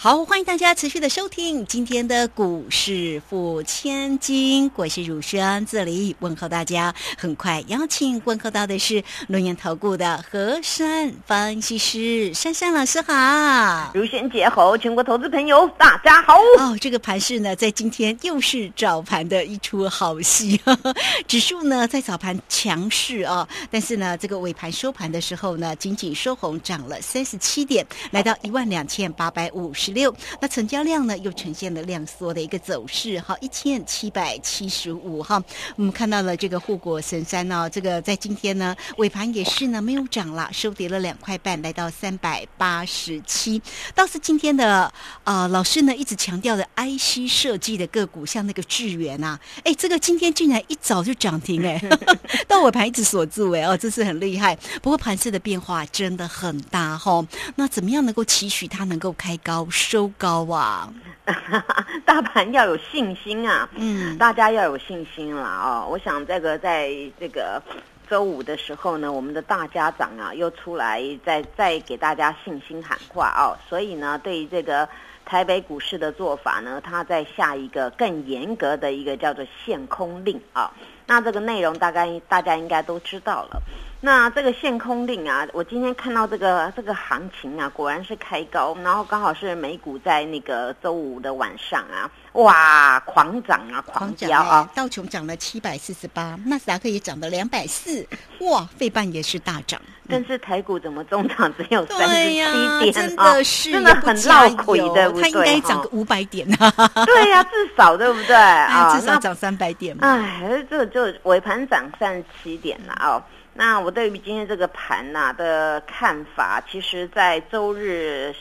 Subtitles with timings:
[0.00, 6.94] 好，欢迎大家持续的收听今天的股市付千金，我是汝轩，这里问候大家。
[7.18, 16.36] 很快邀请问候到的是龙岩投顾的何山分析师珊珊老师好，如轩姐好，全国投资朋友大家好。
[16.58, 20.94] 哦，这个盘势呢，在今天又是早盘的一出好戏，呵 呵
[21.26, 29.87] 指数呢在早盘强势啊，但是呢，这个尾盘收盘的时候呢，仅仅收红，涨了三十七点，来到一万两千八百五十。
[29.88, 35.42] 十六，那成交量呢又呈现了量缩的一个走势，哈，一千七百七十五哈。
[35.76, 43.62] 我们看到了这个护国神山呢，这个在今天呢尾盘也是呢没有涨了，收跌了两块半，来到三百八十七。
[43.94, 44.92] 倒是今天的
[45.24, 51.82] 啊老师呢一直强调的 IC 设计的个股，像那个智源啊，哎，这个今天竟然一早就涨停哎，
[52.46, 54.54] 到尾盘一直锁住哎，哦，这是很厉害。
[54.82, 59.66] 不过盘势的变化真的很大哈，那怎么样能够期许它能够开高？
[59.78, 60.92] 收高啊！
[62.04, 63.68] 大盘要有信心啊！
[63.76, 65.86] 嗯，大家要有信心了哦。
[65.88, 67.62] 我想这个在这个
[68.10, 73.56] 周五的时候呢，我们的大家长啊又出来再再给大家信心喊话哦。
[73.68, 74.86] 所以呢，对于这个
[75.28, 80.72] 台北股市的做法呢，它在下一个更严格的一个叫做限空令啊。
[81.06, 83.60] 那这个内容大概大家应该都知道了。
[84.00, 98.06] 那这个限空令啊，我今天看到这个这个行情啊，果然是开高，然后刚好是美股在那个周五的晚上啊，哇，狂涨啊，狂飙啊，道琼涨了七百四十八，纳斯达克也涨了两百四，
[98.40, 102.34] 哇，费半也是大涨，但是台股怎么中涨只有三十七
[102.80, 106.70] 点真的是真的很闹鬼的，它应该涨个五百点啊，
[107.04, 108.36] 对呀，至少对不对？
[108.36, 108.94] 啊？
[108.96, 113.20] 至少涨三百点嘛，哎，这个就尾盘涨三十七点了哦。
[113.54, 118.32] 那我对于今天这个盘呐的看法，其实，在周日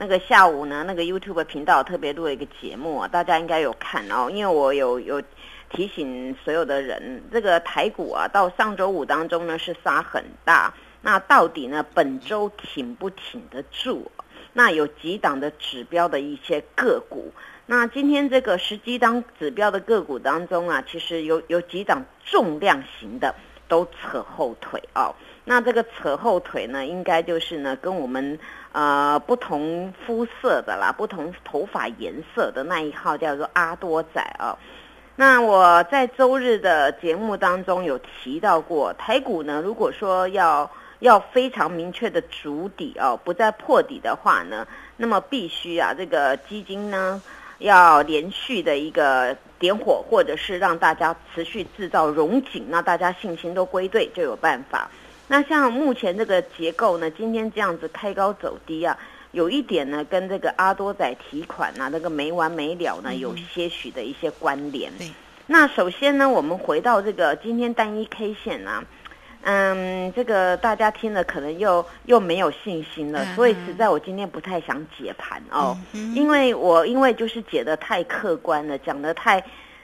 [0.00, 4.30] 那个下午呢，那个 YouTube 频道特别录了一个节目啊，大家应该有看哦。
[4.30, 5.20] 因为我有有
[5.70, 10.72] 提醒所有的人，这个台股啊，到上周五当中呢是杀很大，
[11.02, 14.08] 那到底呢本周挺不挺得住？
[14.52, 17.32] 那有几档的指标的一些个股，
[17.66, 23.34] 那今天这个十几档指标的个股当中啊，其实有有几档重量型的。
[23.68, 28.38] 都扯后腿哦，那这个扯后腿呢，应该就是呢，跟我们
[28.78, 34.56] 呃不同肤色的啦，不同头发颜色的那一号叫做阿多仔哦。
[35.16, 44.64] 那我在周日的节目当中有提到过，台股呢，如果说要要非常明确的筑底哦，不再破底的话呢，
[44.96, 47.20] 那么必须啊，这个基金呢。
[47.58, 54.88] 要连续的一个点火，或者是让大家持续制造融景，那大家信心都归队就有办法。
[55.28, 58.98] 那像目前这个结构呢，今天这样子开高走低啊，
[59.32, 64.90] 有一点呢跟这个阿多仔提款啊那个没完没了呢有些许的一些关联。
[65.46, 68.82] 那首先呢，我们回到这个今天单一 K 线啊。
[69.42, 75.78] 嗯，这个大家听了可能又又没有信心了，所以实在我今天不太想解盘哦，
[76.12, 79.42] 因为我因为就是解的太客观了，讲的太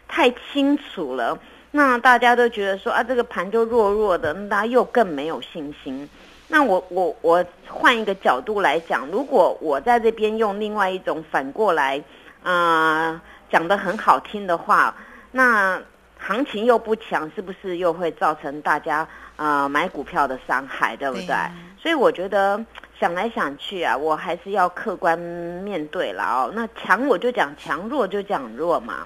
[0.09, 1.39] 太清楚了，
[1.77, 6.09] 那大家都觉得说啊，这个盘就弱弱的，那大家又更没有信心。
[6.47, 12.01] 那我我我换一个角度来讲，如果我在这边用另外一种反过来
[12.45, 13.21] 啊
[13.51, 14.95] 讲的很好听的话，
[15.33, 15.83] 那
[16.17, 19.07] 行情又不强，是不是又会造成大家？
[19.37, 21.35] 呃，买股票的伤害，对不对？
[21.77, 22.65] 所以我觉得
[23.01, 26.53] 想来想去啊，我还是要客观面对了哦。
[26.55, 29.05] 那强我就讲强，弱就讲弱嘛。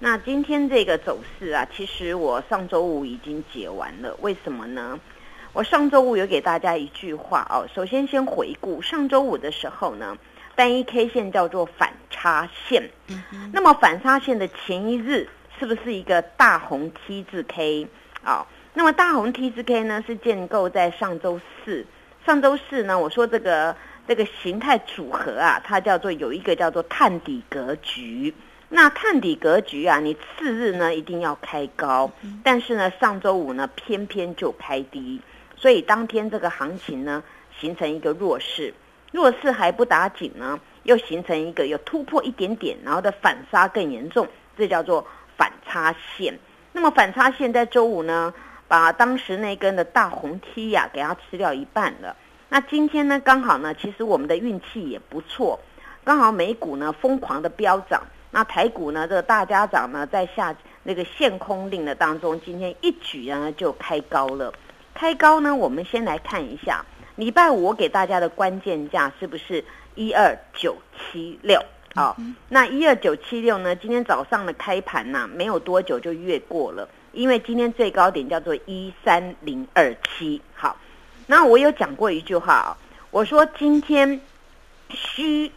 [0.00, 4.16] 那今天这个走势啊，其实我上周五已经解完了。
[4.20, 4.98] 为什么呢？
[5.52, 7.66] 我上周五有给大家一句话哦。
[7.74, 10.16] 首先先回顾上周五的时候呢，
[10.54, 12.88] 单一 K 线叫做反差线。
[13.08, 15.28] 嗯那么反差线的前一日
[15.58, 17.88] 是不是一个大红 T 字 K
[18.22, 18.46] 啊？
[18.74, 21.84] 那么大红 T 字 K 呢，是建构在上周四。
[22.24, 23.74] 上周四呢，我说这个
[24.06, 28.32] 这个形态组合啊，它叫做有一个叫做探底格局。
[28.68, 32.10] 那探底格局啊，你次日呢一定要开高，
[32.44, 35.20] 但是呢上周五呢偏偏就开低，
[35.56, 37.22] 所以当天这个行情呢
[37.58, 38.74] 形成一个弱势，
[39.12, 45.06] 弱势还不打紧呢，又形成一个有突破一点点，然后的反杀更严重，这叫做
[45.36, 46.38] 反差线。
[46.72, 48.32] 那么反差线在周五呢？
[48.68, 52.14] 把当时那根的大红 T 呀，给它吃掉一半了。
[52.50, 55.58] 那今天呢，刚好呢，其实我们的运气也不错，
[56.04, 64.52] 刚好美股呢疯狂的飙涨，那台股呢，这个大家长呢在下那个限空令的当中，今天一举呢就开高了。
[64.94, 66.84] 开高呢，我们先来看一下
[67.16, 69.64] 礼拜五我给大家的关键价是不是
[69.94, 71.62] 一二九七六
[71.94, 72.16] 啊？
[72.48, 80.40] 那一二九七六呢，今天早上的开盘呢，没有多久就越过了，因为今天最高点叫做一三零二七。
[80.54, 80.76] 好。
[81.30, 82.76] 那我有讲过一句话啊，
[83.10, 84.18] 我说今天
[84.88, 85.52] 需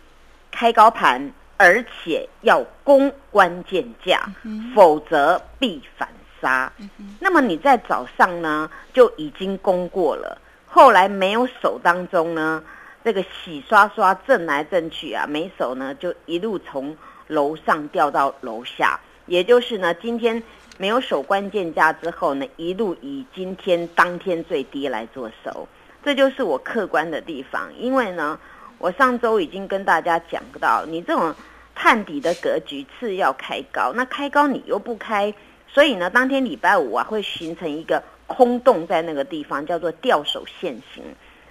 [0.52, 1.32] 开高盘，
[1.62, 4.28] 而且要攻关键价，
[4.74, 6.10] 否则必反
[6.42, 6.74] 杀。
[7.20, 12.64] 那么你在早上呢就已经攻过了，后来没有手当中呢，
[13.04, 16.98] 这个洗刷刷震来震去啊，没手呢就一路从
[17.28, 20.42] 楼上掉到楼下，也就是呢今天。
[20.78, 25.68] 没有守关键价之后呢，一路以今天当天最低来做收，
[26.04, 27.70] 这就是我客观的地方。
[27.78, 28.40] 因为呢，
[28.80, 31.36] 我上周已经跟大家讲到，你这种
[31.76, 35.34] 探底的格局次要开高，那开高你又不开，
[35.68, 41.04] 所以呢，当天礼拜五啊会形成一个空洞在那个地方，叫做吊手现形。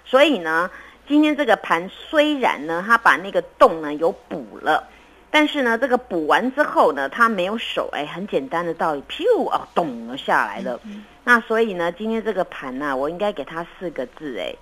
[0.04, 0.70] 所以呢，
[1.06, 4.88] 今天这个盘虽然呢，它把那个洞呢有补了。
[5.32, 10.80] 但是呢，这个补完之后呢，它没有手，哎，很简单的道理，噗哦，咚了下来了。
[11.22, 14.52] 那所以呢，今天这个盘呢，我应该给它四个字，哎，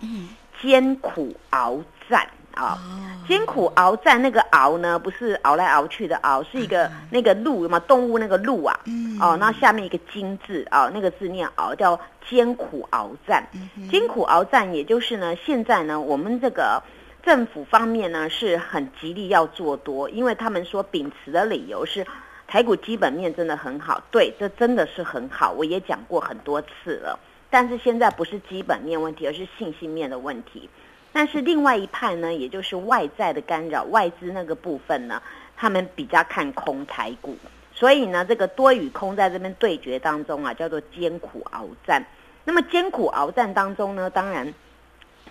[0.61, 2.29] 艰苦鏖战
[2.59, 2.79] 啊，
[3.27, 4.21] 艰苦鏖战。
[4.21, 8.79] 那个鏖呢，不是熬来熬去的熬，是一个那个鹿嘛，动物那个鹿啊。
[9.21, 13.47] 哦，那下面一个金字啊，那个字念熬，叫艰苦鏖战。
[13.91, 16.83] 艰苦鏖战，也就是呢，现在呢，我们这个。
[17.21, 22.07] 政府方面呢是很极力要做多，因为他们说秉持的理由是
[22.47, 27.19] 台股基本面真的很好，对，这真的是很好，我也讲过很多次了。
[27.51, 30.71] 但是现在不是基本面问题，而是信心面的问题。
[31.19, 35.21] 但是另外一派呢，也就是外在的干扰，外资那个部分呢，
[35.57, 37.37] 他们比较看空台股，
[37.75, 42.07] 所以呢，这个多与空在这边对决当中啊，叫做艰苦鏖战。
[42.45, 44.55] 那么艰苦鏖战当中呢，当然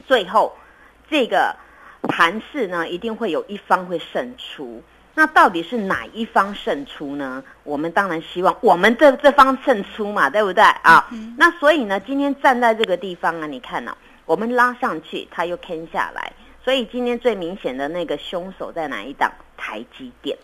[0.06, 0.54] 最后
[1.10, 1.56] 这个。
[2.04, 4.82] 盘势呢，一定会有一方会胜出。
[5.16, 7.44] 那到底是哪一方胜出呢？
[7.64, 11.10] 我们当然希望我们这这方胜出嘛，对不对啊？
[11.38, 16.32] 那所以呢，今天站在这个地方啊，你看呢，我们拉上去，它又坑下来。
[16.64, 19.32] 所以今天最明显的那个凶手在哪一档？
[19.56, 20.38] 台积电。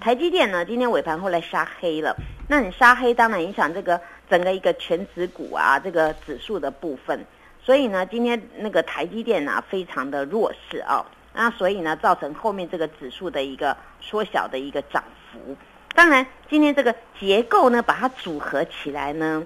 [0.00, 2.14] 台积电呢，今天尾盘后来杀黑了。
[2.46, 4.00] 那你杀黑，当然影响这个
[4.30, 7.24] 整个一个全指股啊，这个指数的部分。
[7.60, 15.02] 所以呢，今天那个台积电啊，非常的弱势啊，那所以呢，造成后面这个指数的一个缩小的一个涨
[15.32, 15.56] 幅。
[15.94, 19.44] 当然，今天这个结构呢，把它组合起来呢，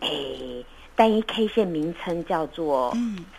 [0.00, 0.08] 哎，
[0.98, 2.92] 单一 K 线名称叫做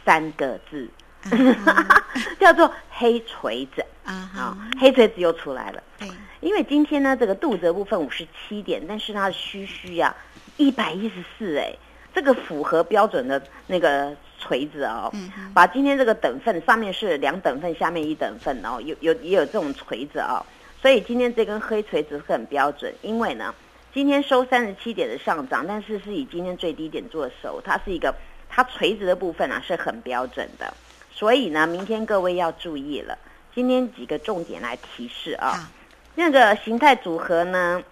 [0.06, 0.90] 三个字，
[2.40, 5.84] 叫做黑锤子啊，好，黑锤子又出来了。
[5.98, 6.08] 对，
[6.40, 10.16] 因为今天呢，这个肚子部分五十七点，但是它的虚虚呀，
[10.56, 11.76] 一百一十四哎。
[12.12, 15.14] 这个符合标准的那个锤子哦，
[15.54, 20.44] 把今天这个等份上面是两等份，下面一等份哦，有有也有这种锤子哦，
[20.82, 23.54] 所以今天这根黑锤子是很标准，因为呢，
[23.94, 28.14] 今天收三十七点的上涨，但是是以今天最低点做收，它是一个
[28.48, 30.74] 它垂直的部分啊是很标准的，
[31.12, 33.18] 所以呢，明天各位要注意了，
[33.54, 35.70] 今天几个重点来提示啊，
[36.16, 37.84] 那个形态组合呢。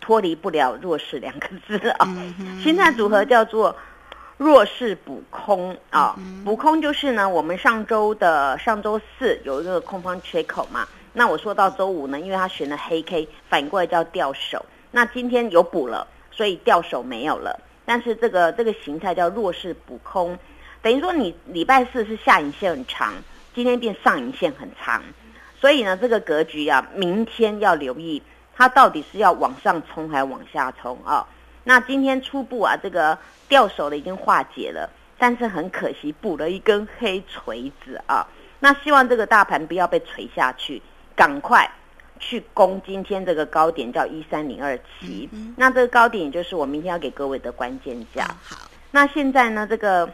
[0.00, 2.08] 脱离不了弱势两个字啊，
[2.62, 3.76] 形态组合叫做
[4.38, 20.38] 弱势补空啊，补空就是呢，我们上周的上周四有一个空方缺口嘛，那我说到周五呢，因为它选了黑 K，反应过来叫掉手，那今天有补了，所以掉手没有了，但是这个这个形态叫弱势补空，
[20.80, 23.14] 等于说你礼拜四是下影线很长，
[23.54, 25.02] 今天变上影线很长，
[25.60, 28.22] 所以呢，这个格局啊，明天要留意。
[28.54, 31.26] 它到底是要往上冲还是往下冲啊？
[31.64, 33.16] 那今天初步啊，这个
[33.48, 38.28] 掉手的已经化解了，但是很可惜补了一根黑锤子啊。
[38.60, 40.82] 那希望这个大盘不要被锤下去，
[41.16, 41.68] 赶快
[42.24, 45.28] 去攻今天这个高点，叫一三零二七。
[45.56, 48.24] 那这个高点也就是我明天要给各位的关键价。
[48.42, 50.08] 好，那现在呢，这个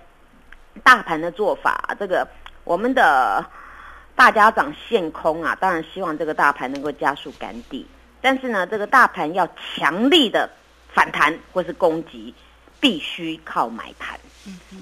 [0.82, 2.26] 大盘的做法，这个
[2.64, 3.44] 我们的
[4.16, 7.86] 大家长现空啊，当然希望这个大盘能够加速赶底。
[8.20, 9.46] 但是呢，这个大盘要
[9.76, 10.48] 强力的
[10.92, 12.34] 反弹或是攻击，
[12.80, 14.18] 必须靠买盘。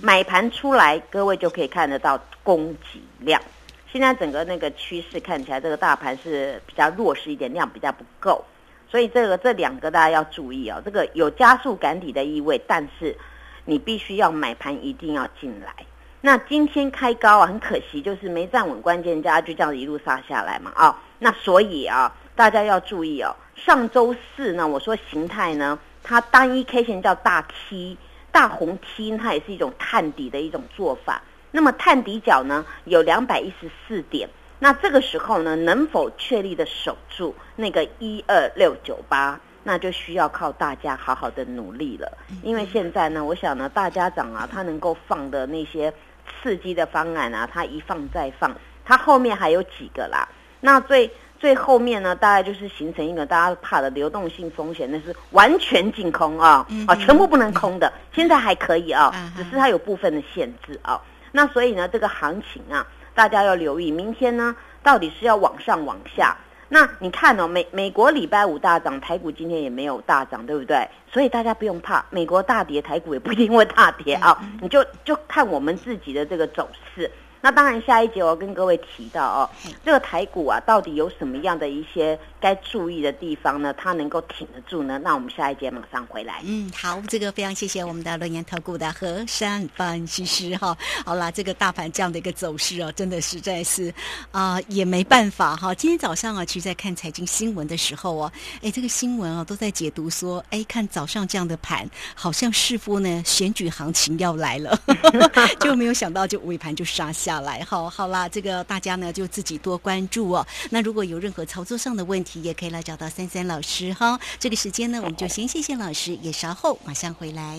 [0.00, 3.42] 买盘出来，各位就可以看得到供给量。
[3.90, 8.44] 现在整个那个趋势看起来，这个大盘是比较弱势一点，量比较不够。
[8.88, 13.16] 所以这个这两个大家要注意哦，这个有加速赶底的意味，但是
[13.64, 15.72] 你必须要买盘一定要进来。
[16.20, 21.02] 那今天开高啊，很可惜就是没站稳关键价，就这样一路杀下来嘛啊。
[21.18, 23.34] 那所以啊，大家要注意哦。
[23.54, 27.96] 上周四呢，我说形态呢，它单一 K 线叫大 T，
[28.30, 31.22] 大红 T，它也是一种探底的一种做法。
[31.56, 42.12] 那么探底角呢有两百一十四点，那这个时候呢，能否确立的守住那个一二六九八，那就需要靠大家好好的努力了。
[42.42, 45.90] 因为现在呢，我想呢，大家长啊，他能够放的那些
[46.28, 50.28] 刺激的方案啊，他一放再放，他后面还有几个啦。
[50.60, 57.90] 那最最后面呢，大概就是形成一个大家怕的流动性风险，那是完全净空啊啊，全部不能空的。
[58.12, 61.00] 现在还可以啊，只是它有部分的限制啊。
[61.36, 66.34] 那所以呢，这个行情啊，大家要留意，明天呢到底是要往上往下？
[66.70, 70.88] 那你看哦，美美国礼拜五大涨，台股今天也没有大涨，对不对？
[71.12, 74.42] 所以大家不用怕，美国大跌，台股也不一定会大跌啊。
[74.62, 77.10] 你就就看我们自己的这个走势。
[77.40, 79.50] 那当然，下一节我要跟各位提到哦，
[79.84, 83.72] 这个台股啊，到底有什么样的一些该注意的地方呢？
[83.74, 84.98] 它能够挺得住呢？
[84.98, 86.40] 那我们下一节马上回来。
[86.44, 90.76] 嗯，好，这个非常谢谢我们的轮研投顾的何山分析师哈。
[91.04, 93.92] 好啦，这个大盘这样的一个走势哦，真的实在是
[94.32, 95.72] 啊，也没办法哈。
[95.74, 104.76] 今天早上啊，其实在看财经新闻的时候哦，哎，这个新闻啊都在解读说，哎，看早上这样的盘，好像似乎呢选举行情要来了，
[105.60, 107.25] 就没有想到就尾盘就杀下。
[107.26, 110.46] 下来，好好啦，这个大家呢就自己多关注哦。
[110.70, 114.20] 那如果有任何操作上的问题，也可以来找到三三老师哈。
[114.38, 117.58] 这个时间呢，我们就先谢谢老师，也稍后马上回来。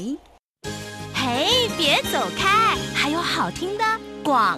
[1.13, 3.83] 嘿，别走开，还有好听的
[4.23, 4.57] 广。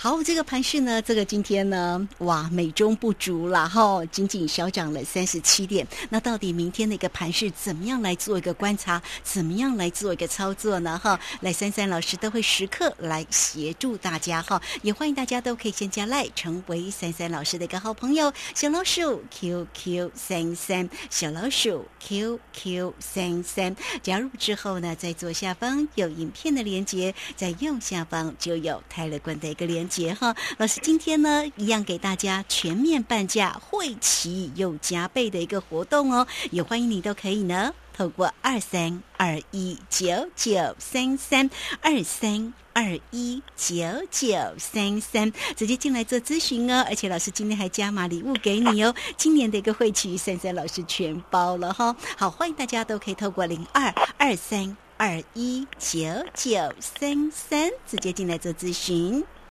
[0.00, 5.84] 好，这个盘势呢，这个今天呢，哇，美中不足了哈，仅仅小涨了三十七点。
[6.08, 9.02] 那到底明天的一个盘势怎么样来做一个观察？
[9.24, 10.96] 怎么样来做一个操作呢？
[11.02, 18.32] 哈，来三三老师都会时刻来协助大家哈，也欢迎大家都可以先加赖，成为三三老师的一个好朋友。
[18.54, 29.87] 小老鼠 QQ 三三，小老鼠 QQ 三三，加入之后呢，在左下方有影片的连接，在右下方就有泰勒冠的一个连。
[29.88, 43.76] 节哈，老师今天呢一样给大家全面半价，会齐又加倍的一个活动哦，也欢迎你都可以呢，透过二三二一九九三三二三二一九
[44.10, 55.98] 九三三直接进来做咨询哦，而且老师今天还加码礼物给你哦，今年的一个会期三三老师全包了哈，好，欢迎大家都可以透过零二二三二一九
[56.34, 59.24] 九三三直接进来做咨询。